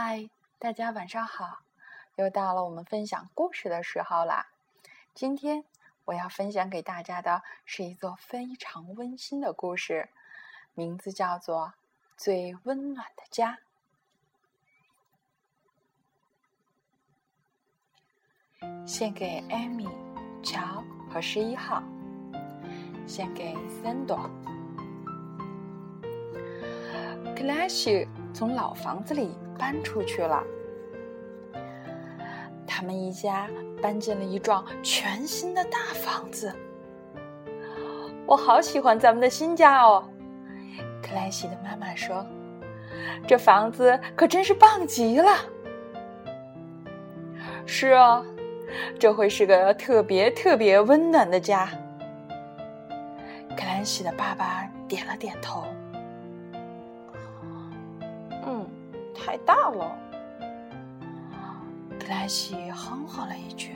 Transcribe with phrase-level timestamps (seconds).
[0.00, 1.64] 嗨，大家晚上好！
[2.14, 4.46] 又到了我们分享故事的时候啦。
[5.12, 5.64] 今天
[6.04, 10.08] 我要分享给大家的是一座非常温馨的故事，
[10.74, 11.66] 名字叫做
[12.16, 13.58] 《最温暖的家》。
[18.86, 19.88] 献给艾米、
[20.44, 21.82] 乔和十一号，
[23.04, 23.52] 献给
[23.82, 24.30] 三朵。
[27.38, 30.42] 克莱西从老房子里搬出去了，
[32.66, 33.48] 他们一家
[33.80, 36.52] 搬进了一幢全新的大房子。
[38.26, 40.02] 我好喜欢咱们的新家哦！
[41.00, 42.26] 克莱西的妈妈说
[43.24, 45.30] ：“这房子可真是棒极了。”
[47.64, 48.20] 是啊。
[48.98, 51.70] 这会是个特别特别温暖的家。
[53.56, 55.64] 克兰西的爸爸点了点头。
[59.18, 59.98] 太大了。
[61.98, 63.72] 克莱西哼哼了一句。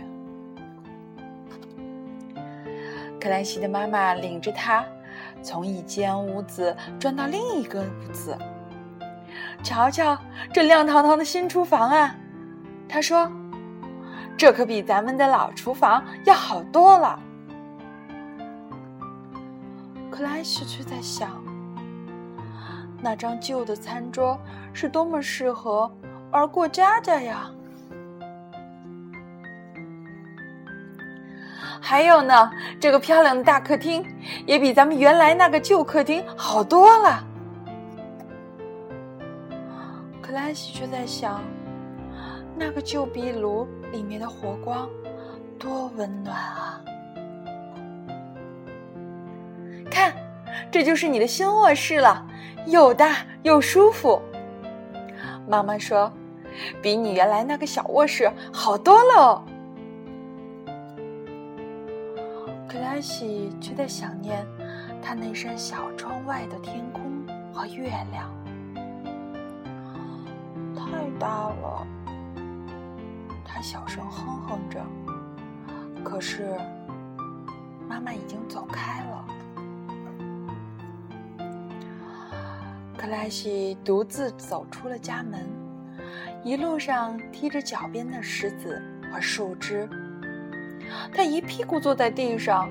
[3.20, 4.84] 克莱西的妈妈领着他
[5.42, 8.38] 从一间屋子转到另一个屋子。
[9.62, 10.16] 瞧瞧
[10.52, 12.14] 这亮堂堂的新厨房啊！
[12.88, 13.30] 他说。
[14.34, 17.20] 这可比咱们的老厨房要好多了。
[20.10, 21.41] 克莱西却在想，
[23.02, 24.38] 那张旧的餐桌
[24.72, 25.92] 是多么适合
[26.30, 27.50] 玩过家家呀！
[31.80, 34.04] 还有呢，这个漂亮的大客厅
[34.46, 37.26] 也比咱们原来那个旧客厅好多了。
[40.22, 41.40] 克莱西却在想。
[42.54, 44.88] 那个旧壁炉里面的火光，
[45.58, 46.71] 多温暖啊！
[50.72, 52.26] 这就是你的新卧室了，
[52.66, 54.20] 又大又舒服。
[55.46, 56.10] 妈妈说，
[56.80, 59.44] 比你原来那个小卧室好多了。
[62.66, 64.46] 克莱西却在想念
[65.02, 67.02] 他那扇小窗外的天空
[67.52, 68.32] 和月亮，
[70.74, 70.86] 太
[71.18, 71.86] 大了。
[73.44, 74.80] 他小声哼哼着，
[76.02, 76.56] 可是
[77.86, 79.26] 妈妈已经走开了。
[83.02, 85.44] 克莱西独自走出了家门，
[86.44, 88.80] 一路上踢着脚边的石子
[89.12, 89.90] 和树枝。
[91.12, 92.70] 他一屁股坐在地上，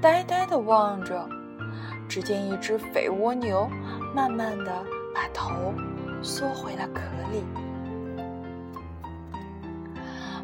[0.00, 1.28] 呆呆的望着。
[2.08, 3.68] 只见一只肥蜗牛
[4.14, 4.82] 慢慢的
[5.14, 5.74] 把头
[6.22, 7.44] 缩回了壳里。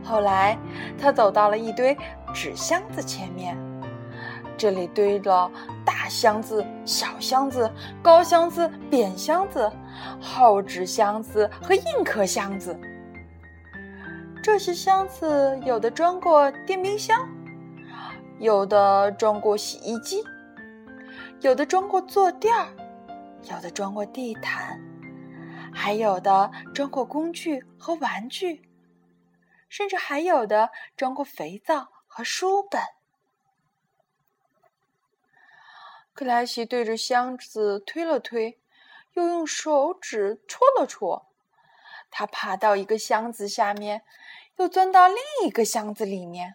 [0.05, 0.59] 后来，
[1.01, 1.97] 他走到了一堆
[2.35, 3.57] 纸箱子前面，
[4.57, 5.51] 这里堆了
[5.85, 7.71] 大箱子、小箱子、
[8.03, 9.71] 高箱子、扁箱子、
[10.21, 12.79] 厚纸箱子和硬壳箱子。
[14.43, 17.29] 这些箱子有的装过电冰箱，
[18.39, 20.25] 有的装过洗衣机，
[21.41, 22.69] 有的装过坐垫儿，
[23.51, 24.81] 有的装过地毯，
[25.75, 28.63] 还有的装过工具和玩具。
[29.69, 32.81] 甚至还有的装过肥皂和书本。
[36.17, 38.59] 克莱西对着箱子推了推，
[39.13, 41.27] 又用手指戳了戳。
[42.11, 44.03] 他爬到一个箱子下面，
[44.57, 46.55] 又钻到另一个箱子里面。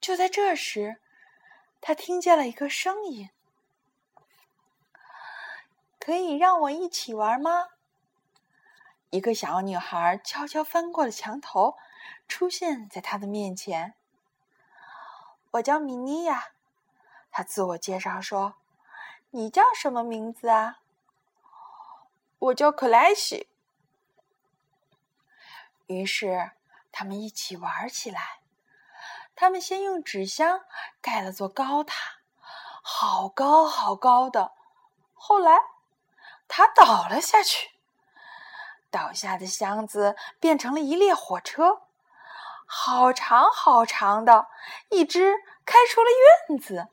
[0.00, 0.96] 就在这时，
[1.80, 3.30] 他听见了一个声音
[6.00, 7.68] ：“可以让我一起玩吗？”
[9.10, 11.76] 一个小女孩悄悄翻过了墙头。
[12.26, 13.94] 出现在他的面前。
[15.50, 16.52] 我叫米妮呀，
[17.30, 18.54] 他自我介绍说
[19.30, 20.78] ：“你叫什么名字啊？”
[22.38, 23.48] 我叫克莱西。
[25.86, 26.52] 于是
[26.90, 28.40] 他们一起玩起来。
[29.36, 30.64] 他们先用纸箱
[31.00, 32.18] 盖了座高塔，
[32.82, 34.52] 好高好高的。
[35.14, 35.58] 后来，
[36.46, 37.70] 它倒了下去，
[38.90, 41.82] 倒下的箱子变成了一列火车。
[42.66, 44.48] 好长好长的，
[44.90, 46.10] 一直开出了
[46.48, 46.88] 院子。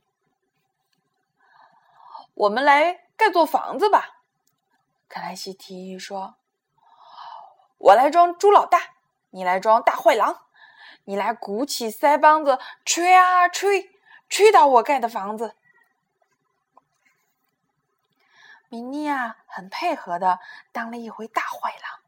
[2.38, 4.22] 我们来盖座房子吧，
[5.10, 6.36] 克莱西提议说
[7.80, 8.80] ：“我来装猪老大，
[9.32, 10.44] 你来装大坏狼，
[11.06, 13.90] 你来鼓起腮帮子吹啊吹，
[14.30, 15.56] 吹倒我盖的房子。”
[18.70, 20.40] 米妮啊，很配合的
[20.72, 22.02] 当了一回大坏狼。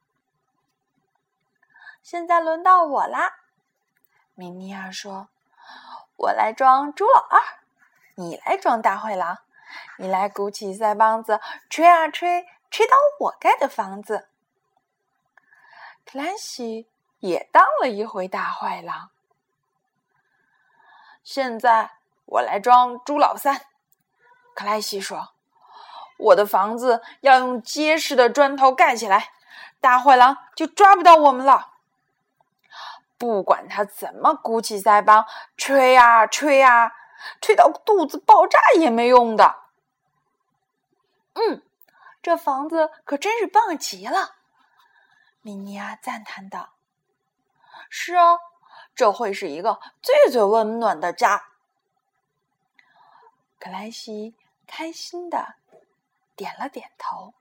[2.03, 3.33] 现在轮到我啦。
[4.35, 5.29] 米妮亚说
[6.17, 7.41] ：“我来装猪老二，
[8.13, 9.39] 你来装大坏狼，
[9.97, 11.39] 你来鼓起腮帮子
[11.69, 14.29] 吹啊吹，吹倒我盖的房子。”
[16.05, 16.87] 克兰西
[17.19, 19.11] 也当了一回大坏狼。
[21.23, 21.91] 现在
[22.25, 23.61] 我来装朱老三。
[24.55, 25.33] 克莱西说
[26.17, 29.31] ：“我的房子要用结实的砖头盖起来，
[29.79, 31.73] 大坏狼就抓不到我们了。
[33.17, 35.25] 不管他怎么鼓起腮帮，
[35.55, 36.91] 吹啊吹啊，
[37.41, 39.69] 吹到肚子爆炸也没用的。”
[41.33, 41.63] 嗯，
[42.21, 44.35] 这房子可真是棒极了，
[45.41, 46.75] 米妮亚赞叹道
[47.89, 48.37] ：“是啊。”
[48.95, 51.53] 这会是一个最最温暖的家。
[53.57, 54.35] 克莱西
[54.67, 55.55] 开心的
[56.35, 57.33] 点了点头。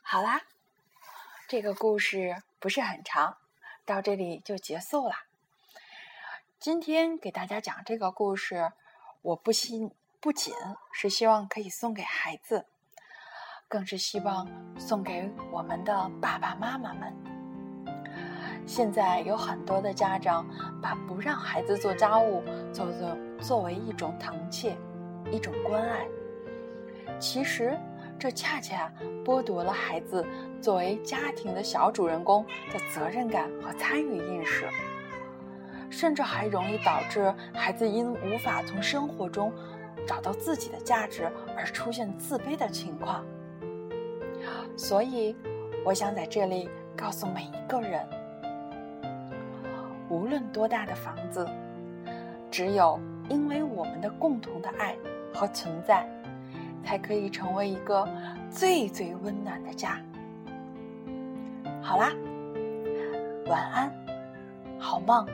[0.00, 0.42] 好啦，
[1.48, 3.38] 这个故事不是很长，
[3.84, 5.16] 到这里就结束了。
[6.60, 8.70] 今天给大家讲这个故事，
[9.22, 9.90] 我不信
[10.20, 10.52] 不仅
[10.92, 12.66] 是希望可以送给孩子，
[13.66, 14.46] 更是希望
[14.78, 17.16] 送给我们的爸爸妈妈们。
[18.66, 20.46] 现在有很多的家长
[20.82, 22.42] 把不让孩子做家务
[22.74, 24.76] 作作作为一种疼切，
[25.32, 26.06] 一种关爱。
[27.18, 27.74] 其实
[28.18, 28.92] 这恰恰
[29.24, 30.22] 剥夺了孩子
[30.60, 34.68] 作为家庭的小主人公的责任感和参与意识，
[35.90, 39.52] 甚至还容易导致孩子因无法从生活中
[40.06, 43.24] 找到自己的价值而出现自卑的情况。
[44.76, 45.36] 所以，
[45.84, 48.06] 我想在这里告诉每一个人。
[50.08, 51.46] 无论多大的房子，
[52.50, 52.98] 只有
[53.28, 54.96] 因为我们的共同的爱
[55.34, 56.08] 和存在，
[56.84, 58.08] 才可以成为一个
[58.50, 60.00] 最最温暖的家。
[61.82, 62.10] 好啦，
[63.46, 63.92] 晚安，
[64.78, 65.26] 好梦。